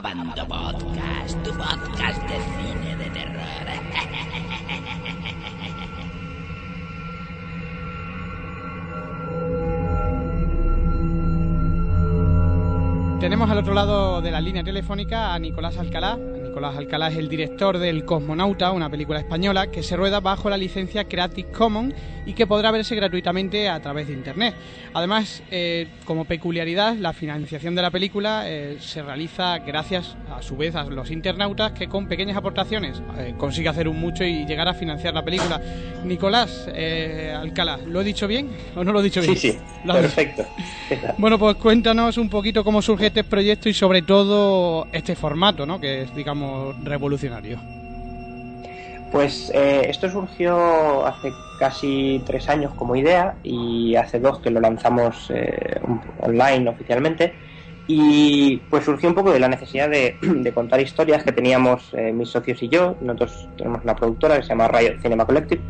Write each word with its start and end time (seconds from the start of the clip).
Grabando 0.00 0.46
podcast, 0.46 1.42
tu 1.42 1.50
podcast 1.50 2.22
de 2.22 2.38
cine 2.56 2.96
de 2.96 3.10
terror. 3.10 3.66
Tenemos 13.20 13.50
al 13.50 13.58
otro 13.58 13.74
lado 13.74 14.22
de 14.22 14.30
la 14.30 14.40
línea 14.40 14.64
telefónica 14.64 15.34
a 15.34 15.38
Nicolás 15.38 15.76
Alcalá. 15.76 16.18
Nicolás 16.50 16.76
Alcalá 16.76 17.06
es 17.06 17.16
el 17.16 17.28
director 17.28 17.78
del 17.78 18.04
Cosmonauta, 18.04 18.72
una 18.72 18.90
película 18.90 19.20
española 19.20 19.68
que 19.68 19.84
se 19.84 19.96
rueda 19.96 20.18
bajo 20.18 20.50
la 20.50 20.56
licencia 20.56 21.04
Creative 21.04 21.48
Commons 21.52 21.94
y 22.26 22.32
que 22.32 22.44
podrá 22.44 22.72
verse 22.72 22.96
gratuitamente 22.96 23.68
a 23.68 23.80
través 23.80 24.08
de 24.08 24.14
Internet. 24.14 24.56
Además, 24.92 25.44
eh, 25.52 25.86
como 26.04 26.24
peculiaridad, 26.24 26.96
la 26.96 27.12
financiación 27.12 27.76
de 27.76 27.82
la 27.82 27.92
película 27.92 28.42
eh, 28.46 28.78
se 28.80 29.00
realiza 29.00 29.58
gracias, 29.60 30.16
a 30.28 30.42
su 30.42 30.56
vez, 30.56 30.74
a 30.74 30.82
los 30.84 31.12
internautas 31.12 31.70
que 31.70 31.88
con 31.88 32.08
pequeñas 32.08 32.36
aportaciones 32.36 33.00
eh, 33.16 33.34
consigue 33.38 33.68
hacer 33.68 33.86
un 33.86 34.00
mucho 34.00 34.24
y 34.24 34.44
llegar 34.44 34.66
a 34.66 34.74
financiar 34.74 35.14
la 35.14 35.24
película. 35.24 35.62
Nicolás 36.04 36.68
Alcalá, 37.36 37.78
¿lo 37.86 38.00
he 38.00 38.04
dicho 38.04 38.26
bien 38.26 38.50
o 38.74 38.82
no 38.82 38.92
lo 38.92 38.98
he 39.00 39.04
dicho 39.04 39.20
bien? 39.20 39.36
Sí, 39.36 39.52
sí, 39.52 39.58
perfecto. 39.86 40.44
bueno, 41.18 41.38
pues 41.38 41.54
cuéntanos 41.56 42.18
un 42.18 42.28
poquito 42.28 42.64
cómo 42.64 42.82
surge 42.82 43.06
este 43.06 43.22
proyecto 43.22 43.68
y 43.68 43.74
sobre 43.74 44.02
todo 44.02 44.88
este 44.90 45.14
formato, 45.14 45.64
¿no? 45.64 45.80
Que 45.80 46.02
es, 46.02 46.14
digamos, 46.14 46.39
revolucionario. 46.82 47.58
Pues 49.12 49.50
eh, 49.54 49.86
esto 49.88 50.08
surgió 50.08 51.04
hace 51.04 51.32
casi 51.58 52.22
tres 52.26 52.48
años 52.48 52.72
como 52.74 52.94
idea 52.94 53.34
y 53.42 53.96
hace 53.96 54.20
dos 54.20 54.38
que 54.38 54.50
lo 54.50 54.60
lanzamos 54.60 55.30
eh, 55.34 55.80
online 56.20 56.68
oficialmente 56.68 57.34
y 57.88 58.58
pues 58.70 58.84
surgió 58.84 59.08
un 59.08 59.16
poco 59.16 59.32
de 59.32 59.40
la 59.40 59.48
necesidad 59.48 59.90
de, 59.90 60.52
contar 60.54 60.80
historias 60.80 61.24
que 61.24 61.32
teníamos 61.32 61.92
eh, 61.92 62.12
mis 62.12 62.28
socios 62.28 62.62
y 62.62 62.68
yo. 62.68 62.94
Nosotros 63.00 63.48
tenemos 63.56 63.82
una 63.82 63.96
productora 63.96 64.36
que 64.36 64.42
se 64.42 64.50
llama 64.50 64.68
Riot 64.68 65.02
Cinema 65.02 65.26
Collective 65.26 65.60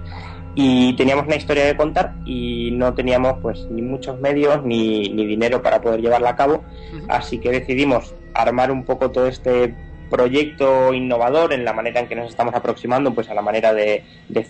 y 0.55 0.95
teníamos 0.97 1.27
una 1.27 1.37
historia 1.37 1.65
de 1.65 1.77
contar 1.77 2.13
y 2.27 2.73
no 2.73 2.93
teníamos 2.93 3.39
pues 3.41 3.67
ni 3.71 3.81
muchos 3.81 4.21
medios 4.21 4.63
ni, 4.65 5.09
ni 5.09 5.25
dinero 5.25 5.63
para 5.63 5.81
poder 5.81 6.01
llevarla 6.01 6.31
a 6.31 6.37
cabo 6.37 6.65
así 7.09 7.39
que 7.39 7.53
decidimos 7.53 8.13
armar 8.35 8.73
un 8.73 8.85
poco 8.85 9.13
todo 9.13 9.29
este 9.29 9.77
proyecto 10.11 10.93
innovador 10.93 11.53
en 11.53 11.65
la 11.65 11.73
manera 11.73 12.01
en 12.01 12.09
que 12.09 12.17
nos 12.17 12.29
estamos 12.29 12.55
aproximando 12.55 13.15
pues 13.15 13.31
a 13.31 13.35
la 13.35 13.43
manera 13.43 13.73
de, 13.73 14.05
de 14.29 14.45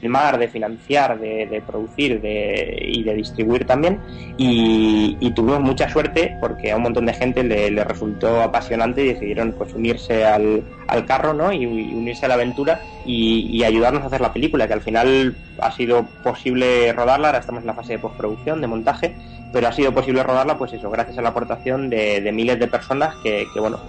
filmar, 0.00 0.38
de 0.38 0.48
financiar, 0.48 1.20
de, 1.20 1.62
producir 1.64 2.20
y 2.24 3.02
de 3.02 3.14
distribuir 3.14 3.66
también. 3.66 4.00
Y, 4.36 5.30
tuvimos 5.34 5.60
mucha 5.60 5.88
suerte 5.88 6.36
porque 6.40 6.72
a 6.72 6.76
un 6.76 6.82
montón 6.82 7.06
de 7.06 7.14
gente 7.14 7.42
le, 7.44 7.84
resultó 7.84 8.42
apasionante 8.42 9.04
y 9.04 9.08
decidieron 9.14 9.52
pues 9.52 9.72
unirse 9.72 10.24
al, 10.24 10.64
carro 11.06 11.32
¿no? 11.32 11.52
y, 11.52 11.64
unirse 11.66 12.26
a 12.26 12.28
la 12.28 12.34
aventura 12.34 12.80
y, 13.06 13.62
ayudarnos 13.62 14.02
a 14.02 14.06
hacer 14.06 14.20
la 14.20 14.32
película, 14.32 14.66
que 14.66 14.74
al 14.74 14.80
final 14.80 15.36
ha 15.60 15.70
sido 15.70 16.04
posible 16.24 16.92
rodarla, 16.92 17.28
ahora 17.28 17.38
estamos 17.38 17.60
en 17.60 17.68
la 17.68 17.74
fase 17.74 17.92
de 17.92 17.98
postproducción, 18.00 18.60
de 18.60 18.66
montaje, 18.66 19.14
pero 19.52 19.68
ha 19.68 19.72
sido 19.72 19.92
posible 19.92 20.22
rodarla 20.22 20.56
pues 20.56 20.72
eso, 20.72 20.90
gracias 20.90 21.18
a 21.18 21.22
la 21.22 21.28
aportación 21.30 21.90
de, 21.90 22.30
miles 22.32 22.58
de 22.58 22.66
personas 22.66 23.14
que, 23.22 23.46
bueno, 23.56 23.80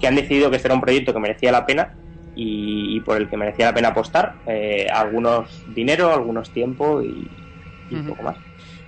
que 0.00 0.06
han 0.06 0.14
decidido 0.14 0.50
que 0.50 0.56
este 0.56 0.68
era 0.68 0.74
un 0.74 0.80
proyecto 0.80 1.12
que 1.12 1.20
merecía 1.20 1.52
la 1.52 1.66
pena 1.66 1.94
y, 2.34 3.00
por 3.00 3.16
el 3.16 3.28
que 3.28 3.36
merecía 3.36 3.66
la 3.66 3.74
pena 3.74 3.88
apostar. 3.88 4.34
Eh, 4.46 4.86
algunos 4.92 5.62
dinero, 5.74 6.12
algunos 6.12 6.50
tiempo 6.50 7.02
y, 7.02 7.28
un 7.90 8.06
poco 8.08 8.22
más. 8.22 8.36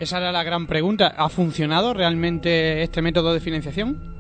Esa 0.01 0.19
era 0.19 0.33
la 0.33 0.43
gran 0.43 0.67
pregunta. 0.67 1.15
¿Ha 1.17 1.29
funcionado 1.29 1.95
realmente 1.95 2.83
este 2.83 3.03
método 3.03 3.33
de 3.33 3.41
financiación? 3.41 4.16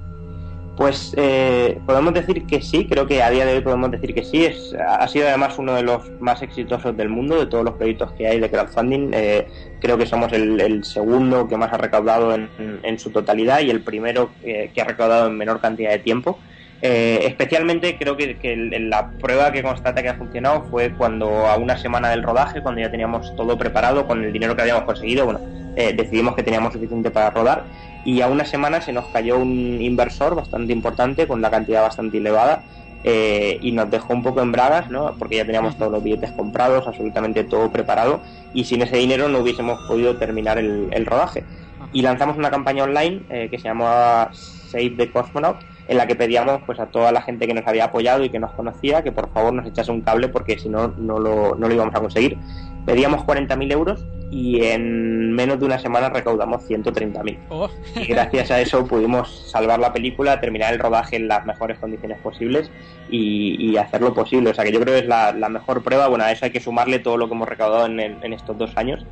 Pues 0.76 1.14
eh, 1.16 1.80
podemos 1.86 2.12
decir 2.12 2.46
que 2.46 2.60
sí, 2.60 2.86
creo 2.86 3.06
que 3.06 3.22
a 3.22 3.30
día 3.30 3.46
de 3.46 3.54
hoy 3.54 3.60
podemos 3.62 3.90
decir 3.90 4.14
que 4.14 4.22
sí. 4.22 4.44
Es, 4.44 4.74
ha 4.74 5.08
sido 5.08 5.26
además 5.26 5.58
uno 5.58 5.74
de 5.74 5.82
los 5.82 6.10
más 6.20 6.42
exitosos 6.42 6.96
del 6.96 7.08
mundo, 7.08 7.38
de 7.38 7.46
todos 7.46 7.64
los 7.64 7.74
proyectos 7.74 8.12
que 8.12 8.26
hay 8.26 8.40
de 8.40 8.50
crowdfunding. 8.50 9.10
Eh, 9.14 9.46
creo 9.80 9.96
que 9.96 10.06
somos 10.06 10.32
el, 10.32 10.84
segundo 10.84 11.48
que 11.48 11.56
más 11.56 11.72
ha 11.72 11.78
recaudado 11.78 12.34
en, 12.34 12.98
su 12.98 13.10
totalidad 13.10 13.60
y 13.60 13.70
el 13.70 13.80
primero 13.80 14.30
que 14.42 14.80
ha 14.80 14.84
recaudado 14.84 15.28
en 15.28 15.36
menor 15.36 15.60
cantidad 15.60 15.90
de 15.90 15.98
tiempo. 15.98 16.38
Eh, 16.82 17.20
especialmente 17.22 17.96
creo 17.98 18.16
que, 18.16 18.36
la 18.80 19.10
prueba 19.12 19.50
que 19.50 19.62
constata 19.62 20.02
que 20.02 20.10
ha 20.10 20.14
funcionado 20.14 20.66
fue 20.70 20.92
cuando 20.92 21.46
a 21.46 21.56
una 21.56 21.76
semana 21.78 22.10
del 22.10 22.22
rodaje, 22.22 22.62
cuando 22.62 22.80
ya 22.80 22.90
teníamos 22.90 23.34
todo 23.34 23.56
preparado 23.56 24.06
con 24.06 24.22
el 24.22 24.32
dinero 24.32 24.54
que 24.54 24.62
habíamos 24.62 24.84
conseguido, 24.84 25.24
bueno, 25.24 25.40
eh, 25.76 25.92
decidimos 25.94 26.34
que 26.34 26.42
teníamos 26.42 26.72
suficiente 26.72 27.10
para 27.10 27.30
rodar 27.30 27.64
y 28.04 28.22
a 28.22 28.28
una 28.28 28.44
semana 28.44 28.80
se 28.80 28.92
nos 28.92 29.04
cayó 29.06 29.38
un 29.38 29.80
inversor 29.80 30.34
bastante 30.34 30.72
importante 30.72 31.26
con 31.26 31.42
la 31.42 31.50
cantidad 31.50 31.82
bastante 31.82 32.16
elevada 32.18 32.64
eh, 33.04 33.58
y 33.60 33.72
nos 33.72 33.90
dejó 33.90 34.14
un 34.14 34.22
poco 34.22 34.40
en 34.40 34.52
bragas, 34.52 34.90
¿no? 34.90 35.14
porque 35.18 35.36
ya 35.36 35.44
teníamos 35.44 35.76
todos 35.76 35.92
los 35.92 36.02
billetes 36.02 36.32
comprados, 36.32 36.86
absolutamente 36.86 37.44
todo 37.44 37.70
preparado 37.70 38.20
y 38.54 38.64
sin 38.64 38.80
ese 38.80 38.96
dinero 38.96 39.28
no 39.28 39.40
hubiésemos 39.40 39.78
podido 39.86 40.16
terminar 40.16 40.58
el, 40.58 41.06
rodaje. 41.06 41.44
Y 41.92 42.02
lanzamos 42.02 42.36
una 42.36 42.50
campaña 42.50 42.84
online 42.84 43.48
que 43.50 43.58
se 43.58 43.64
llamaba 43.64 44.30
Save 44.32 44.94
the 44.96 45.10
Cosmonaut 45.10 45.58
en 45.88 45.96
la 45.96 46.06
que 46.06 46.16
pedíamos 46.16 46.62
pues 46.66 46.80
a 46.80 46.86
toda 46.86 47.12
la 47.12 47.22
gente 47.22 47.46
que 47.46 47.54
nos 47.54 47.66
había 47.66 47.84
apoyado 47.84 48.24
y 48.24 48.30
que 48.30 48.38
nos 48.38 48.52
conocía 48.52 49.02
que 49.02 49.12
por 49.12 49.30
favor 49.32 49.52
nos 49.52 49.66
echase 49.66 49.92
un 49.92 50.00
cable 50.00 50.28
porque 50.28 50.58
si 50.58 50.68
no, 50.68 50.88
no 50.96 51.18
lo, 51.18 51.54
no 51.54 51.68
lo 51.68 51.74
íbamos 51.74 51.94
a 51.94 52.00
conseguir. 52.00 52.38
Pedíamos 52.84 53.24
40.000 53.24 53.72
euros 53.72 54.04
y 54.30 54.62
en 54.62 55.32
menos 55.32 55.58
de 55.60 55.66
una 55.66 55.78
semana 55.78 56.08
recaudamos 56.08 56.68
130.000. 56.68 57.38
Oh. 57.48 57.70
Y 57.94 58.06
gracias 58.06 58.50
a 58.50 58.60
eso 58.60 58.86
pudimos 58.86 59.50
salvar 59.50 59.78
la 59.78 59.92
película, 59.92 60.40
terminar 60.40 60.72
el 60.72 60.78
rodaje 60.78 61.16
en 61.16 61.28
las 61.28 61.46
mejores 61.46 61.78
condiciones 61.78 62.18
posibles 62.18 62.70
y, 63.10 63.76
hacerlo 63.76 64.14
posible. 64.14 64.50
O 64.50 64.54
sea 64.54 64.64
que 64.64 64.72
yo 64.72 64.80
creo 64.80 64.94
que 64.94 65.00
es 65.00 65.06
la, 65.06 65.32
mejor 65.48 65.82
prueba. 65.82 66.08
Bueno, 66.08 66.24
a 66.24 66.32
eso 66.32 66.44
hay 66.44 66.50
que 66.50 66.60
sumarle 66.60 66.98
todo 66.98 67.16
lo 67.16 67.28
que 67.28 67.34
hemos 67.34 67.48
recaudado 67.48 67.86
en, 67.86 68.00
en 68.00 68.32
estos 68.32 68.56
dos 68.58 68.76
años 68.76 69.04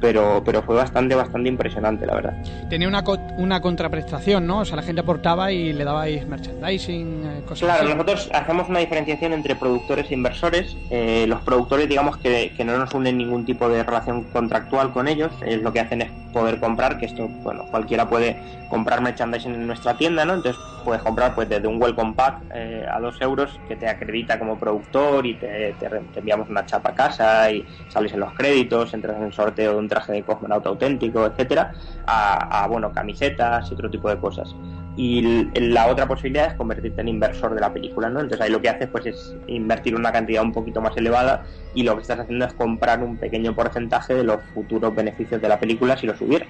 pero, 0.00 0.42
pero 0.44 0.62
fue 0.62 0.76
bastante, 0.76 1.14
bastante 1.14 1.48
impresionante, 1.48 2.06
la 2.06 2.14
verdad. 2.14 2.32
Tenía 2.68 2.88
una, 2.88 3.04
una 3.36 3.60
contraprestación, 3.60 4.46
¿no? 4.46 4.60
O 4.60 4.64
sea, 4.64 4.76
la 4.76 4.82
gente 4.82 5.00
aportaba 5.02 5.52
y 5.52 5.72
le 5.72 5.84
dabais 5.84 6.26
merchandising, 6.26 7.24
eh, 7.24 7.42
cosas 7.46 7.68
Claro, 7.68 7.88
nosotros 7.88 8.30
hacemos 8.32 8.68
una 8.68 8.80
diferenciación 8.80 9.32
entre 9.32 9.54
productores 9.56 10.10
e 10.10 10.14
inversores. 10.14 10.76
Eh, 10.90 11.26
los 11.28 11.40
productores, 11.42 11.88
digamos 11.88 12.16
que, 12.16 12.52
que, 12.56 12.64
no 12.64 12.78
nos 12.78 12.92
unen 12.94 13.18
ningún 13.18 13.44
tipo 13.44 13.68
de 13.68 13.82
relación 13.82 14.24
contractual 14.24 14.92
con 14.92 15.08
ellos, 15.08 15.30
es 15.44 15.60
lo 15.62 15.72
que 15.72 15.80
hacen 15.80 16.02
es 16.02 16.10
poder 16.32 16.60
comprar, 16.60 16.98
que 16.98 17.06
esto, 17.06 17.28
bueno, 17.42 17.64
cualquiera 17.70 18.08
puede 18.08 18.36
comprar 18.68 19.00
merchandising 19.00 19.54
en 19.54 19.66
nuestra 19.66 19.96
tienda, 19.96 20.24
¿no? 20.24 20.34
Entonces 20.34 20.62
puedes 20.80 21.02
comprar 21.02 21.34
pues 21.34 21.48
desde 21.48 21.66
un 21.66 21.80
welcome 21.80 22.14
pack 22.14 22.42
eh, 22.54 22.86
a 22.90 23.00
dos 23.00 23.20
euros 23.20 23.58
que 23.68 23.76
te 23.76 23.88
acredita 23.88 24.38
como 24.38 24.58
productor 24.58 25.26
y 25.26 25.34
te, 25.34 25.74
te, 25.78 25.88
enviamos 26.16 26.48
una 26.48 26.66
chapa 26.66 26.90
a 26.90 26.94
casa 26.94 27.50
y 27.50 27.64
sales 27.88 28.12
en 28.12 28.20
los 28.20 28.32
créditos, 28.34 28.92
entras 28.94 29.16
en 29.16 29.24
el 29.24 29.32
sorteo 29.32 29.72
de 29.72 29.78
un 29.78 29.88
traje 29.88 30.12
de 30.12 30.22
cosmonauta 30.22 30.68
auténtico, 30.68 31.26
etcétera, 31.26 31.72
a, 32.06 32.66
bueno, 32.68 32.92
camisetas 32.92 33.70
y 33.70 33.74
otro 33.74 33.90
tipo 33.90 34.08
de 34.08 34.18
cosas. 34.18 34.54
Y 34.96 35.48
la 35.54 35.86
otra 35.86 36.06
posibilidad 36.06 36.48
es 36.48 36.54
convertirte 36.54 37.00
en 37.00 37.08
inversor 37.08 37.54
de 37.54 37.60
la 37.60 37.72
película, 37.72 38.10
¿no? 38.10 38.20
Entonces 38.20 38.40
ahí 38.44 38.50
lo 38.50 38.60
que 38.60 38.68
haces 38.68 38.88
pues 38.88 39.06
es 39.06 39.36
invertir 39.46 39.94
una 39.94 40.12
cantidad 40.12 40.42
un 40.42 40.52
poquito 40.52 40.80
más 40.80 40.96
elevada 40.96 41.44
y 41.74 41.84
lo 41.84 41.94
que 41.94 42.02
estás 42.02 42.18
haciendo 42.18 42.44
es 42.44 42.52
comprar 42.54 43.02
un 43.02 43.16
pequeño 43.16 43.54
porcentaje 43.54 44.14
de 44.14 44.24
los 44.24 44.42
futuros 44.52 44.94
beneficios 44.94 45.40
de 45.40 45.48
la 45.48 45.58
película 45.58 45.96
si 45.96 46.06
lo 46.06 46.16
subiera. 46.16 46.46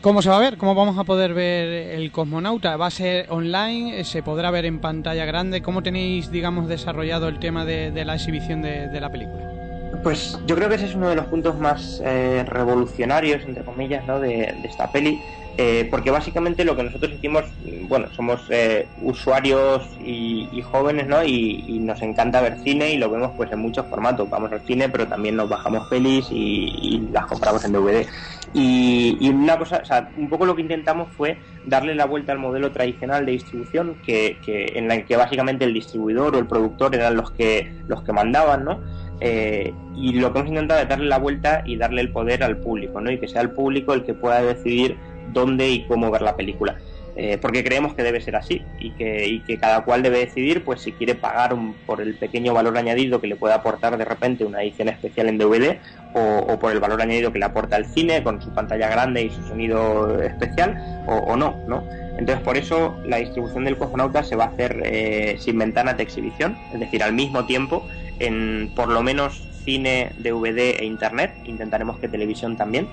¿Cómo 0.00 0.22
se 0.22 0.30
va 0.30 0.36
a 0.36 0.40
ver? 0.40 0.56
¿Cómo 0.56 0.74
vamos 0.74 0.96
a 0.96 1.04
poder 1.04 1.34
ver 1.34 1.90
el 1.94 2.12
cosmonauta? 2.12 2.76
¿Va 2.76 2.86
a 2.86 2.90
ser 2.90 3.26
online? 3.30 4.04
¿Se 4.04 4.22
podrá 4.22 4.50
ver 4.50 4.64
en 4.64 4.80
pantalla 4.80 5.24
grande? 5.24 5.60
¿Cómo 5.60 5.82
tenéis, 5.82 6.30
digamos, 6.30 6.68
desarrollado 6.68 7.28
el 7.28 7.38
tema 7.38 7.64
de, 7.64 8.04
la 8.04 8.14
exhibición 8.14 8.62
de 8.62 9.00
la 9.00 9.10
película? 9.10 9.58
Pues 10.02 10.38
yo 10.46 10.54
creo 10.54 10.68
que 10.68 10.76
ese 10.76 10.86
es 10.86 10.94
uno 10.94 11.08
de 11.08 11.16
los 11.16 11.26
puntos 11.26 11.58
más 11.58 12.00
eh, 12.04 12.44
revolucionarios, 12.46 13.42
entre 13.44 13.64
comillas, 13.64 14.06
¿no? 14.06 14.20
de, 14.20 14.54
esta 14.62 14.90
peli, 14.92 15.18
eh, 15.60 15.88
porque 15.90 16.12
básicamente 16.12 16.64
lo 16.64 16.76
que 16.76 16.84
nosotros 16.84 17.10
hicimos, 17.10 17.42
bueno, 17.88 18.06
somos 18.14 18.40
eh, 18.48 18.86
usuarios 19.02 19.82
y, 20.04 20.62
jóvenes, 20.62 21.08
¿no? 21.08 21.24
Y, 21.24 21.80
nos 21.80 22.00
encanta 22.00 22.40
ver 22.40 22.58
cine 22.62 22.92
y 22.92 22.96
lo 22.96 23.10
vemos 23.10 23.32
pues 23.36 23.50
en 23.50 23.58
muchos 23.58 23.84
formatos. 23.86 24.30
Vamos 24.30 24.52
al 24.52 24.60
cine, 24.60 24.88
pero 24.88 25.08
también 25.08 25.34
nos 25.34 25.48
bajamos 25.48 25.88
pelis 25.88 26.28
y, 26.30 27.08
las 27.12 27.26
compramos 27.26 27.64
en 27.64 27.72
DVD. 27.72 28.06
Y, 28.54 29.28
una 29.30 29.58
cosa, 29.58 29.80
o 29.82 29.84
sea, 29.84 30.08
un 30.16 30.28
poco 30.28 30.46
lo 30.46 30.54
que 30.54 30.62
intentamos 30.62 31.08
fue 31.16 31.38
darle 31.66 31.96
la 31.96 32.04
vuelta 32.04 32.30
al 32.30 32.38
modelo 32.38 32.70
tradicional 32.70 33.26
de 33.26 33.32
distribución, 33.32 33.96
que, 34.06 34.38
que 34.46 34.74
en 34.76 34.86
la 34.86 35.04
que 35.04 35.16
básicamente 35.16 35.64
el 35.64 35.74
distribuidor 35.74 36.36
o 36.36 36.38
el 36.38 36.46
productor 36.46 36.94
eran 36.94 37.16
los 37.16 37.32
que 37.32 37.68
los 37.88 38.04
que 38.04 38.12
mandaban, 38.12 38.64
¿no? 38.64 38.80
Eh, 39.20 39.74
y 39.96 40.12
lo 40.12 40.32
que 40.32 40.38
hemos 40.38 40.50
intentado 40.50 40.80
es 40.80 40.88
darle 40.88 41.06
la 41.06 41.18
vuelta 41.18 41.62
y 41.66 41.76
darle 41.76 42.02
el 42.02 42.12
poder 42.12 42.44
al 42.44 42.58
público, 42.58 43.00
¿no? 43.00 43.10
Y 43.10 43.18
que 43.18 43.26
sea 43.26 43.42
el 43.42 43.50
público 43.50 43.92
el 43.92 44.04
que 44.04 44.14
pueda 44.14 44.40
decidir 44.40 44.96
dónde 45.32 45.68
y 45.68 45.84
cómo 45.86 46.10
ver 46.10 46.22
la 46.22 46.36
película. 46.36 46.78
Eh, 47.20 47.36
porque 47.36 47.64
creemos 47.64 47.94
que 47.94 48.04
debe 48.04 48.20
ser 48.20 48.36
así 48.36 48.62
y 48.78 48.92
que, 48.92 49.26
y 49.26 49.40
que 49.40 49.58
cada 49.58 49.82
cual 49.82 50.04
debe 50.04 50.20
decidir 50.20 50.62
pues 50.62 50.82
si 50.82 50.92
quiere 50.92 51.16
pagar 51.16 51.52
por 51.84 52.00
el 52.00 52.14
pequeño 52.14 52.54
valor 52.54 52.78
añadido 52.78 53.20
que 53.20 53.26
le 53.26 53.34
puede 53.34 53.54
aportar 53.54 53.98
de 53.98 54.04
repente 54.04 54.44
una 54.44 54.62
edición 54.62 54.88
especial 54.88 55.28
en 55.28 55.36
DVD 55.36 55.78
o, 56.14 56.56
por 56.60 56.70
el 56.70 56.78
valor 56.78 57.02
añadido 57.02 57.32
que 57.32 57.40
le 57.40 57.46
aporta 57.46 57.76
el 57.76 57.86
cine 57.86 58.22
con 58.22 58.40
su 58.40 58.50
pantalla 58.50 58.88
grande 58.88 59.24
y 59.24 59.30
su 59.30 59.42
sonido 59.48 60.22
especial 60.22 61.04
o, 61.08 61.34
no, 61.34 61.56
¿no? 61.66 61.82
Entonces, 62.18 62.40
por 62.44 62.56
eso 62.56 62.96
la 63.04 63.16
distribución 63.16 63.64
del 63.64 63.76
Cosmonauta 63.76 64.22
se 64.22 64.36
va 64.36 64.44
a 64.44 64.48
hacer 64.48 64.80
eh, 64.84 65.36
sin 65.40 65.58
ventanas 65.58 65.96
de 65.96 66.04
exhibición, 66.04 66.56
es 66.72 66.78
decir, 66.78 67.02
al 67.02 67.14
mismo 67.14 67.46
tiempo 67.46 67.84
en 68.20 68.70
por 68.76 68.88
lo 68.88 69.02
menos 69.02 69.42
cine, 69.64 70.12
DVD 70.18 70.80
e 70.80 70.84
internet. 70.84 71.34
Intentaremos 71.44 71.98
que 71.98 72.08
televisión 72.08 72.56
también. 72.56 72.88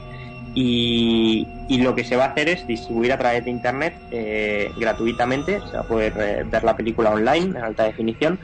Y, 0.55 1.51
lo 1.67 1.93
que 1.93 2.03
se 2.03 2.15
va 2.15 2.25
a 2.25 2.27
hacer 2.29 2.49
es 2.49 2.65
distribuir 2.65 3.11
a 3.11 3.17
través 3.17 3.43
de 3.43 3.51
internet 3.51 3.95
eh, 4.09 4.71
gratuitamente. 4.77 5.59
Se 5.69 5.77
va 5.77 5.83
a 5.83 5.87
poder 5.87 6.13
eh, 6.17 6.43
ver 6.45 6.63
la 6.63 6.75
película 6.75 7.11
online 7.11 7.57
en 7.57 7.57
alta 7.57 7.83
definición. 7.83 8.39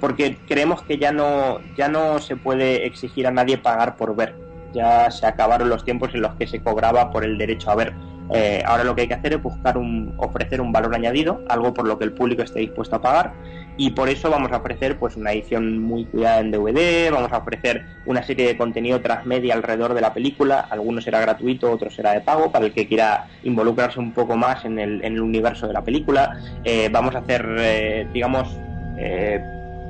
porque 0.00 0.38
creemos 0.46 0.82
que 0.82 0.98
ya 0.98 1.12
no, 1.12 1.60
ya 1.76 1.88
no 1.88 2.18
se 2.18 2.36
puede 2.36 2.86
exigir 2.86 3.26
a 3.26 3.30
nadie 3.30 3.58
pagar 3.58 3.96
por 3.96 4.16
ver. 4.16 4.34
Ya 4.74 5.10
se 5.10 5.26
acabaron 5.26 5.68
los 5.68 5.84
tiempos 5.84 6.14
en 6.14 6.22
los 6.22 6.34
que 6.34 6.46
se 6.46 6.60
cobraba 6.60 7.10
por 7.10 7.24
el 7.24 7.38
derecho 7.38 7.70
a 7.70 7.76
ver 7.76 7.94
eh, 8.30 8.62
ahora 8.66 8.84
lo 8.84 8.94
que 8.94 9.02
hay 9.02 9.08
que 9.08 9.14
hacer 9.14 9.32
es 9.32 9.42
buscar 9.42 9.78
un, 9.78 10.12
ofrecer 10.18 10.60
un 10.60 10.72
valor 10.72 10.94
añadido, 10.94 11.42
algo 11.48 11.72
por 11.72 11.86
lo 11.86 11.98
que 11.98 12.04
el 12.04 12.12
público 12.12 12.42
esté 12.42 12.60
dispuesto 12.60 12.96
a 12.96 13.00
pagar 13.00 13.32
y 13.78 13.90
por 13.90 14.08
eso 14.08 14.28
vamos 14.28 14.52
a 14.52 14.58
ofrecer 14.58 14.98
pues 14.98 15.16
una 15.16 15.32
edición 15.32 15.78
muy 15.78 16.04
cuidada 16.04 16.40
en 16.40 16.50
DVD, 16.50 17.10
vamos 17.10 17.32
a 17.32 17.38
ofrecer 17.38 17.86
una 18.04 18.22
serie 18.22 18.48
de 18.48 18.56
contenido 18.56 19.00
transmedia 19.00 19.54
alrededor 19.54 19.94
de 19.94 20.00
la 20.00 20.12
película, 20.12 20.66
algunos 20.68 21.04
será 21.04 21.20
gratuito, 21.20 21.70
otros 21.70 21.94
será 21.94 22.12
de 22.12 22.20
pago 22.20 22.50
para 22.50 22.66
el 22.66 22.72
que 22.72 22.88
quiera 22.88 23.28
involucrarse 23.44 24.00
un 24.00 24.12
poco 24.12 24.36
más 24.36 24.64
en 24.64 24.78
el, 24.80 25.04
en 25.04 25.14
el 25.14 25.22
universo 25.22 25.68
de 25.68 25.72
la 25.72 25.82
película. 25.82 26.36
Eh, 26.64 26.88
vamos 26.90 27.14
a 27.14 27.18
hacer, 27.18 27.46
eh, 27.58 28.06
digamos, 28.12 28.48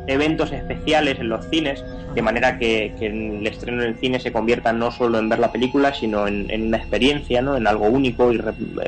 eventos 0.09 0.51
especiales 0.53 1.21
en 1.21 1.29
los 1.29 1.49
cines, 1.49 1.85
de 2.15 2.23
manera 2.23 2.59
que, 2.59 2.93
el 3.01 3.47
estreno 3.47 3.83
en 3.83 3.89
el 3.91 3.97
cine 3.97 4.19
se 4.19 4.33
convierta 4.33 4.73
no 4.73 4.91
solo 4.91 5.19
en 5.19 5.29
ver 5.29 5.39
la 5.39 5.53
película, 5.53 5.95
sino 5.95 6.27
en, 6.27 6.67
una 6.67 6.79
experiencia, 6.79 7.43
¿no? 7.43 7.57
en 7.57 7.67
algo 7.67 7.87
único 7.87 8.33
y 8.33 8.41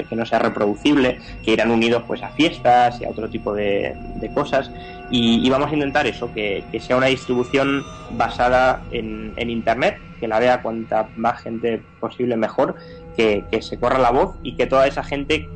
que 0.09 0.17
no 0.17 0.27
sea 0.27 0.41
reproducible, 0.41 1.19
que 1.45 1.53
irán 1.53 1.71
unidos 1.71 2.03
pues 2.07 2.23
a 2.23 2.31
fiestas 2.31 3.01
y 3.01 3.05
a 3.05 3.11
otro 3.11 3.29
tipo 3.29 3.55
de, 3.55 3.95
cosas. 4.35 4.71
Y, 5.11 5.49
vamos 5.51 5.71
a 5.71 5.75
intentar 5.75 6.07
eso, 6.07 6.33
que, 6.33 6.65
sea 6.81 6.97
una 6.97 7.07
distribución 7.07 7.85
basada 8.13 8.83
en, 8.91 9.51
Internet, 9.51 9.99
que 10.19 10.29
la 10.29 10.39
vea 10.39 10.63
cuanta 10.63 11.09
más 11.17 11.41
gente 11.43 11.83
posible 12.01 12.37
mejor, 12.37 12.75
que 13.17 13.45
se 13.61 13.79
corra 13.79 13.99
la 13.99 14.11
voz 14.11 14.37
y 14.43 14.57
que 14.57 14.67
toda 14.67 14.87
esa 14.87 15.03
gente, 15.03 15.47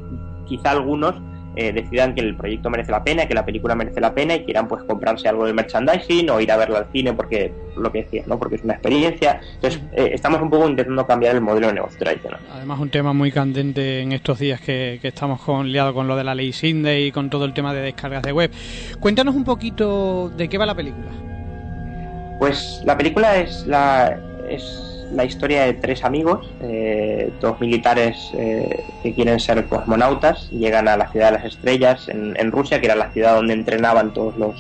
quizá 0.47 0.71
algunos, 0.71 1.17
eh, 1.57 1.73
decidan 1.73 2.15
que 2.15 2.21
el 2.21 2.37
proyecto 2.37 2.71
merece 2.71 2.91
la 2.91 3.05
pena, 3.05 3.27
que 3.27 3.35
la 3.35 3.45
película 3.45 3.75
merece 3.75 4.01
la 4.01 4.15
pena 4.15 4.35
y 4.35 4.45
quieran 4.45 4.67
pues 4.69 4.83
comprarse 4.85 5.29
algo 5.29 5.47
de 5.47 5.53
merchandising 5.53 6.29
o 6.31 6.41
ir 6.41 6.51
a 6.51 6.57
verla 6.57 6.79
al 6.79 6.87
cine 6.93 7.13
porque 7.13 7.53
lo 7.77 7.93
que 7.93 8.03
decía, 8.03 8.25
¿no? 8.27 8.39
Porque 8.39 8.57
es 8.57 8.65
una 8.65 8.75
experiencia. 8.75 9.41
Entonces, 9.55 9.81
eh, 9.93 10.11
estamos 10.13 10.41
un 10.41 10.51
poco 10.51 10.69
intentando 10.69 11.07
cambiar 11.07 11.35
el 11.35 11.41
modelo 11.41 11.69
de 11.69 11.75
negocio 11.75 11.99
tradicional. 11.99 12.41
Además, 12.53 12.81
un 12.81 12.91
tema 12.91 13.13
muy 13.13 13.31
candente 13.31 14.01
en 14.01 14.13
estos 14.13 14.39
días 14.39 14.61
que, 14.61 14.99
estamos 15.03 15.41
con, 15.43 15.71
liados 15.71 15.95
con 15.95 16.09
lo 16.09 16.17
de 16.17 16.25
la 16.25 16.35
ley 16.35 16.53
Sinde 16.53 17.01
y 17.03 17.13
con 17.13 17.31
todo 17.31 17.45
el 17.45 17.53
tema 17.53 17.73
de 17.73 17.83
descargas 17.83 18.23
de 18.23 18.33
web. 18.33 18.51
Cuéntanos 19.01 19.35
un 19.35 19.45
poquito 19.45 20.31
de 20.31 20.49
qué 20.49 20.59
va 20.59 20.67
la 20.67 20.75
película. 20.75 21.11
Pues 22.39 22.83
la 22.85 22.97
película 22.97 23.37
es 23.37 23.67
la 23.67 24.19
es 24.49 25.07
la 25.13 25.25
historia 25.25 25.65
de 25.65 25.75
tres 25.75 26.05
amigos, 26.05 26.47
eh, 26.63 27.33
dos 27.41 27.61
militares 27.61 28.31
eh, 28.35 28.85
que 29.03 29.15
quieren 29.15 29.39
ser 29.39 29.65
cosmonautas, 29.67 30.51
llegan 30.51 30.89
a 30.89 30.97
la 30.97 31.11
ciudad 31.11 31.27
de 31.27 31.39
las 31.39 31.45
estrellas 31.45 32.09
en, 32.09 32.53
Rusia, 32.53 32.81
que 32.81 32.87
era 32.87 32.97
la 32.97 33.11
ciudad 33.13 33.37
donde 33.37 33.55
entrenaban 33.55 34.13
todos 34.13 34.37
los 34.37 34.55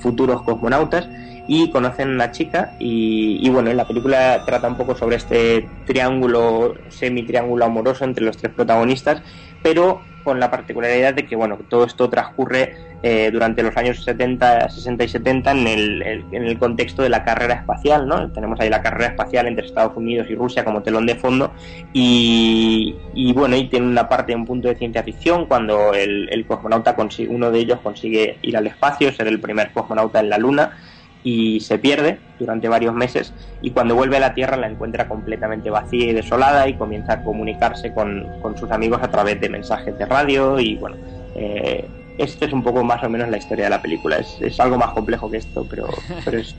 futuros 0.00 0.42
cosmonautas, 0.42 1.08
y 1.46 1.70
conocen 1.70 2.08
a 2.08 2.14
una 2.14 2.32
chica 2.32 2.74
y, 2.78 3.38
y 3.46 3.50
bueno, 3.50 3.70
la 3.74 3.86
película 3.86 4.42
trata 4.46 4.66
un 4.66 4.76
poco 4.76 4.96
sobre 4.96 5.16
este 5.16 5.68
triángulo, 5.86 6.74
semi-triángulo 6.88 7.66
amoroso 7.66 8.04
entre 8.04 8.24
los 8.24 8.38
tres 8.38 8.52
protagonistas, 8.54 9.22
pero 9.62 10.00
con 10.24 10.40
la 10.40 10.50
particularidad 10.50 11.14
de 11.14 11.26
que 11.26 11.36
bueno, 11.36 11.58
todo 11.68 11.84
esto 11.84 12.08
transcurre 12.08 12.74
eh, 13.02 13.30
durante 13.30 13.62
los 13.62 13.76
años 13.76 14.02
70, 14.02 14.70
60 14.70 15.04
y 15.04 15.08
70 15.08 15.50
en 15.52 15.66
el, 15.66 16.02
en 16.02 16.44
el 16.44 16.58
contexto 16.58 17.02
de 17.02 17.10
la 17.10 17.22
carrera 17.22 17.54
espacial, 17.54 18.08
¿no? 18.08 18.32
Tenemos 18.32 18.58
ahí 18.60 18.70
la 18.70 18.82
carrera 18.82 19.08
espacial 19.10 19.46
entre 19.46 19.66
Estados 19.66 19.96
Unidos 19.96 20.26
y 20.30 20.34
Rusia 20.34 20.64
como 20.64 20.82
telón 20.82 21.06
de 21.06 21.14
fondo 21.14 21.52
y, 21.92 22.94
bueno, 23.34 23.56
y 23.56 23.68
tiene 23.68 23.86
una 23.86 24.08
parte, 24.08 24.34
un 24.34 24.46
punto 24.46 24.68
de 24.68 24.76
ciencia 24.76 25.02
ficción 25.02 25.46
cuando 25.46 25.92
el, 25.92 26.28
el 26.30 26.46
cosmonauta 26.46 26.96
consigue, 26.96 27.28
uno 27.28 27.50
de 27.50 27.58
ellos 27.58 27.78
consigue 27.82 28.38
ir 28.42 28.56
al 28.56 28.66
espacio, 28.66 29.12
ser 29.12 29.28
el 29.28 29.40
primer 29.40 29.70
cosmonauta 29.72 30.20
en 30.20 30.30
la 30.30 30.38
Luna 30.38 30.72
y 31.24 31.58
se 31.60 31.78
pierde 31.78 32.20
durante 32.38 32.68
varios 32.68 32.94
meses 32.94 33.32
y 33.62 33.70
cuando 33.70 33.94
vuelve 33.94 34.18
a 34.18 34.20
la 34.20 34.34
Tierra 34.34 34.58
la 34.58 34.68
encuentra 34.68 35.08
completamente 35.08 35.70
vacía 35.70 36.10
y 36.10 36.12
desolada 36.12 36.68
y 36.68 36.74
comienza 36.74 37.14
a 37.14 37.24
comunicarse 37.24 37.92
con, 37.92 38.26
sus 38.56 38.70
amigos 38.70 39.00
a 39.02 39.10
través 39.10 39.40
de 39.40 39.48
mensajes 39.48 39.98
de 39.98 40.04
radio 40.04 40.60
y 40.60 40.76
bueno, 40.76 40.96
eh, 41.34 41.88
esto 42.18 42.44
es 42.44 42.52
un 42.52 42.62
poco 42.62 42.84
más 42.84 43.02
o 43.02 43.08
menos 43.08 43.28
la 43.30 43.38
historia 43.38 43.64
de 43.64 43.70
la 43.70 43.82
película. 43.82 44.18
Es, 44.18 44.36
es 44.40 44.60
algo 44.60 44.76
más 44.76 44.90
complejo 44.90 45.30
que 45.30 45.38
esto, 45.38 45.66
pero, 45.68 45.88
pero 46.24 46.38
es 46.38 46.54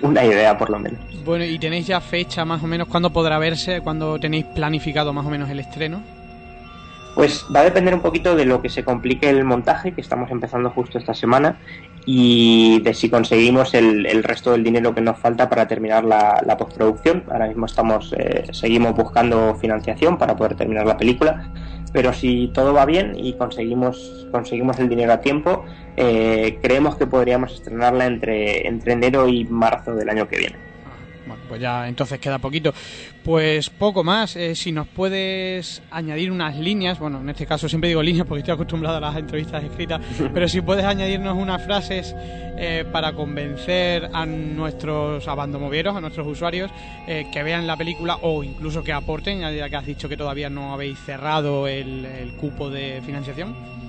una 0.00 0.24
idea 0.24 0.56
por 0.56 0.70
lo 0.70 0.78
menos. 0.78 0.98
Bueno, 1.24 1.44
¿y 1.44 1.58
tenéis 1.58 1.86
ya 1.86 2.00
fecha 2.00 2.44
más 2.44 2.62
o 2.62 2.66
menos 2.66 2.88
cuándo 2.88 3.12
podrá 3.12 3.38
verse, 3.38 3.80
cuándo 3.82 4.18
tenéis 4.18 4.46
planificado 4.46 5.12
más 5.12 5.26
o 5.26 5.30
menos 5.30 5.50
el 5.50 5.60
estreno? 5.60 6.02
Pues 7.14 7.44
va 7.54 7.60
a 7.60 7.64
depender 7.64 7.94
un 7.94 8.00
poquito 8.00 8.34
de 8.34 8.46
lo 8.46 8.62
que 8.62 8.70
se 8.70 8.84
complique 8.84 9.28
el 9.28 9.44
montaje, 9.44 9.92
que 9.92 10.00
estamos 10.00 10.30
empezando 10.30 10.70
justo 10.70 10.98
esta 10.98 11.12
semana, 11.12 11.58
y 12.04 12.80
de 12.80 12.94
si 12.94 13.08
conseguimos 13.08 13.74
el, 13.74 14.24
resto 14.24 14.52
del 14.52 14.64
dinero 14.64 14.94
que 14.94 15.00
nos 15.00 15.18
falta 15.18 15.48
para 15.48 15.68
terminar 15.68 16.04
la, 16.04 16.56
postproducción. 16.58 17.24
Ahora 17.30 17.46
mismo 17.46 17.66
estamos, 17.66 18.14
eh, 18.16 18.46
seguimos 18.52 18.94
buscando 18.94 19.54
financiación 19.56 20.18
para 20.18 20.36
poder 20.36 20.56
terminar 20.56 20.86
la 20.86 20.96
película, 20.96 21.50
pero 21.92 22.12
si 22.12 22.50
todo 22.52 22.72
va 22.72 22.86
bien 22.86 23.14
y 23.16 23.34
conseguimos, 23.34 24.26
conseguimos 24.30 24.78
el 24.78 24.88
dinero 24.88 25.12
a 25.12 25.20
tiempo, 25.20 25.64
eh, 25.96 26.58
creemos 26.62 26.96
que 26.96 27.06
podríamos 27.06 27.54
estrenarla 27.54 28.06
entre, 28.06 28.66
entre 28.66 28.94
enero 28.94 29.28
y 29.28 29.44
marzo 29.44 29.94
del 29.94 30.08
año 30.08 30.26
que 30.26 30.38
viene. 30.38 30.71
Bueno, 31.26 31.42
pues 31.48 31.60
ya 31.60 31.88
entonces 31.88 32.18
queda 32.18 32.38
poquito. 32.38 32.72
Pues 33.22 33.70
poco 33.70 34.02
más. 34.02 34.36
Eh, 34.36 34.54
si 34.54 34.72
nos 34.72 34.88
puedes 34.88 35.82
añadir 35.90 36.30
unas 36.30 36.56
líneas, 36.56 36.98
bueno, 36.98 37.20
en 37.20 37.30
este 37.30 37.46
caso 37.46 37.68
siempre 37.68 37.88
digo 37.88 38.02
líneas 38.02 38.26
porque 38.26 38.40
estoy 38.40 38.54
acostumbrado 38.54 38.96
a 38.96 39.00
las 39.00 39.16
entrevistas 39.16 39.62
escritas, 39.62 40.00
pero 40.34 40.48
si 40.48 40.60
puedes 40.60 40.84
añadirnos 40.84 41.36
unas 41.36 41.64
frases 41.64 42.14
eh, 42.16 42.84
para 42.90 43.12
convencer 43.12 44.10
a 44.12 44.26
nuestros 44.26 45.26
abandomovieros, 45.28 45.96
a 45.96 46.00
nuestros 46.00 46.26
usuarios, 46.26 46.70
eh, 47.06 47.26
que 47.32 47.42
vean 47.42 47.66
la 47.66 47.76
película 47.76 48.18
o 48.22 48.42
incluso 48.42 48.82
que 48.82 48.92
aporten, 48.92 49.40
ya 49.40 49.68
que 49.68 49.76
has 49.76 49.86
dicho 49.86 50.08
que 50.08 50.16
todavía 50.16 50.50
no 50.50 50.72
habéis 50.72 50.98
cerrado 51.00 51.66
el, 51.68 52.04
el 52.04 52.32
cupo 52.34 52.70
de 52.70 53.00
financiación. 53.04 53.81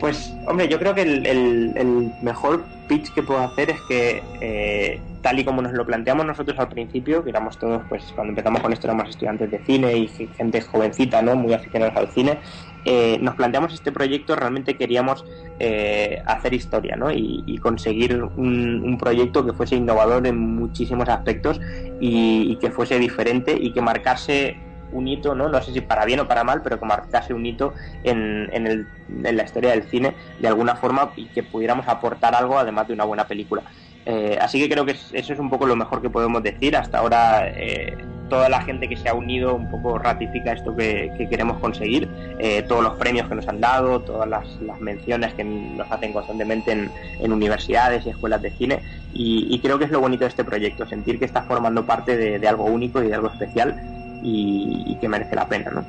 Pues, 0.00 0.34
hombre, 0.46 0.68
yo 0.68 0.78
creo 0.78 0.94
que 0.94 1.02
el, 1.02 2.12
mejor 2.22 2.64
pitch 2.88 3.12
que 3.12 3.22
puedo 3.22 3.40
hacer 3.40 3.70
es 3.70 3.80
que, 3.88 4.22
eh, 4.40 5.00
tal 5.22 5.38
y 5.38 5.44
como 5.44 5.62
nos 5.62 5.72
lo 5.72 5.86
planteamos 5.86 6.26
nosotros 6.26 6.58
al 6.58 6.68
principio, 6.68 7.24
que 7.24 7.30
éramos 7.30 7.58
todos, 7.58 7.82
pues 7.88 8.02
cuando 8.14 8.32
empezamos 8.32 8.60
con 8.60 8.72
esto 8.72 8.86
éramos 8.86 9.08
estudiantes 9.08 9.50
de 9.50 9.58
cine 9.64 9.96
y 9.96 10.08
gente 10.36 10.60
jovencita, 10.60 11.22
¿no? 11.22 11.36
Muy 11.36 11.54
aficionados 11.54 11.96
al 11.96 12.08
cine, 12.08 12.38
eh, 12.84 13.18
nos 13.20 13.34
planteamos 13.36 13.72
este 13.72 13.92
proyecto, 13.92 14.36
realmente 14.36 14.76
queríamos 14.76 15.24
eh, 15.58 16.22
hacer 16.26 16.52
historia, 16.52 16.96
¿no? 16.96 17.10
Y, 17.10 17.58
conseguir 17.62 18.22
un, 18.22 18.98
proyecto 19.00 19.46
que 19.46 19.54
fuese 19.54 19.76
innovador 19.76 20.26
en 20.26 20.36
muchísimos 20.36 21.08
aspectos 21.08 21.60
y, 21.98 22.52
y 22.52 22.56
que 22.56 22.70
fuese 22.70 22.98
diferente 22.98 23.56
y 23.58 23.72
que 23.72 23.80
marcase 23.80 24.58
un 24.94 25.08
hito, 25.08 25.34
¿no? 25.34 25.48
no 25.48 25.62
sé 25.62 25.72
si 25.72 25.80
para 25.80 26.04
bien 26.04 26.20
o 26.20 26.28
para 26.28 26.44
mal, 26.44 26.62
pero 26.62 26.78
que 26.78 26.86
marcase 26.86 27.34
un 27.34 27.44
hito 27.44 27.74
en, 28.02 28.48
en, 28.52 28.66
el, 28.66 28.86
en 29.24 29.36
la 29.36 29.42
historia 29.42 29.70
del 29.70 29.84
cine 29.84 30.14
de 30.40 30.48
alguna 30.48 30.76
forma 30.76 31.10
y 31.16 31.26
que 31.26 31.42
pudiéramos 31.42 31.86
aportar 31.88 32.34
algo 32.34 32.58
además 32.58 32.88
de 32.88 32.94
una 32.94 33.04
buena 33.04 33.26
película. 33.26 33.62
Eh, 34.06 34.36
así 34.40 34.60
que 34.60 34.68
creo 34.68 34.84
que 34.84 34.92
eso 34.92 35.32
es 35.32 35.38
un 35.38 35.48
poco 35.48 35.66
lo 35.66 35.76
mejor 35.76 36.02
que 36.02 36.10
podemos 36.10 36.42
decir. 36.42 36.76
Hasta 36.76 36.98
ahora 36.98 37.48
eh, 37.48 37.96
toda 38.28 38.48
la 38.48 38.60
gente 38.62 38.88
que 38.88 38.96
se 38.96 39.08
ha 39.08 39.14
unido 39.14 39.54
un 39.54 39.70
poco 39.70 39.98
ratifica 39.98 40.52
esto 40.52 40.74
que, 40.76 41.10
queremos 41.30 41.58
conseguir. 41.58 42.08
Eh, 42.38 42.62
todos 42.62 42.82
los 42.82 42.94
premios 42.94 43.28
que 43.28 43.34
nos 43.34 43.48
han 43.48 43.60
dado, 43.60 44.00
todas 44.00 44.28
las, 44.28 44.46
menciones 44.80 45.34
que 45.34 45.44
nos 45.44 45.90
hacen 45.90 46.12
constantemente 46.12 46.72
en, 46.72 47.32
universidades 47.32 48.04
y 48.06 48.10
escuelas 48.10 48.42
de 48.42 48.50
cine. 48.50 48.80
Y, 49.12 49.58
creo 49.60 49.78
que 49.78 49.84
es 49.84 49.90
lo 49.90 50.00
bonito 50.00 50.24
de 50.24 50.28
este 50.28 50.44
proyecto, 50.44 50.86
sentir 50.86 51.18
que 51.18 51.24
estás 51.24 51.46
formando 51.46 51.86
parte 51.86 52.16
de, 52.16 52.38
de 52.38 52.48
algo 52.48 52.64
único 52.64 53.02
y 53.02 53.08
de 53.08 53.14
algo 53.14 53.28
especial 53.28 53.93
y, 54.24 54.96
que 55.00 55.08
merece 55.08 55.36
la 55.36 55.46
pena, 55.46 55.70
¿no? 55.70 55.84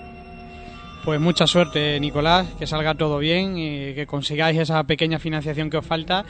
Pues 1.03 1.19
mucha 1.19 1.45
suerte, 1.45 1.99
Nicolás, 1.99 2.47
que 2.57 2.65
salga 2.65 2.95
todo 2.95 3.19
bien 3.19 3.57
y 3.57 3.93
que 3.93 4.07
consigáis 4.07 4.59
esa 4.59 4.83
pequeña 4.83 5.19
financiación 5.19 5.69
que 5.69 5.77
os 5.77 5.85
falta 5.85 6.25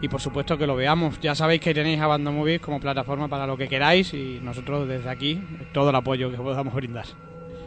y 0.00 0.08
por 0.08 0.20
supuesto 0.20 0.56
que 0.56 0.68
lo 0.68 0.76
veamos. 0.76 1.20
Ya 1.20 1.34
sabéis 1.34 1.60
que 1.60 1.74
tenéis 1.74 2.00
a 2.00 2.06
Banda 2.06 2.30
Movies 2.30 2.60
como 2.60 2.78
plataforma 2.78 3.28
para 3.28 3.46
lo 3.46 3.56
que 3.56 3.68
queráis 3.68 4.14
y 4.14 4.38
nosotros 4.40 4.88
desde 4.88 5.08
aquí 5.10 5.42
todo 5.72 5.90
el 5.90 5.96
apoyo 5.96 6.30
que 6.30 6.36
podamos 6.36 6.72
brindar. 6.74 7.06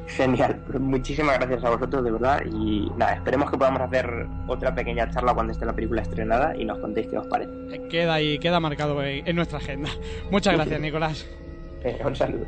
Genial, 0.07 0.61
pues 0.67 0.79
muchísimas 0.79 1.37
gracias 1.37 1.63
a 1.63 1.69
vosotros 1.69 2.03
de 2.03 2.11
verdad 2.11 2.41
y 2.45 2.89
nada, 2.97 3.13
esperemos 3.13 3.49
que 3.49 3.57
podamos 3.57 3.81
hacer 3.81 4.27
otra 4.47 4.75
pequeña 4.75 5.09
charla 5.09 5.33
cuando 5.33 5.53
esté 5.53 5.65
la 5.65 5.73
película 5.73 6.01
estrenada 6.01 6.55
y 6.57 6.65
nos 6.65 6.79
contéis 6.79 7.07
qué 7.07 7.17
os 7.17 7.27
parece. 7.27 7.51
Queda 7.89 8.15
ahí, 8.15 8.37
queda 8.39 8.59
marcado 8.59 9.01
en 9.03 9.35
nuestra 9.35 9.59
agenda. 9.59 9.89
Muchas 10.31 10.53
gracias, 10.53 10.79
Nicolás. 10.79 11.25
Eh, 11.83 11.99
un 12.05 12.15
saludo. 12.15 12.45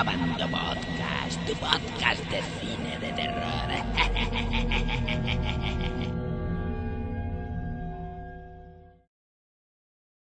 Probando 0.00 0.48
Podcast, 0.48 1.36
tu 1.44 1.52
podcast 1.60 2.24
de 2.30 2.40
cine 2.56 2.96
de 3.00 3.12
terror. 3.12 4.64